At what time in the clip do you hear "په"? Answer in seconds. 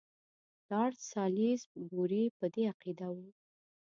2.37-2.45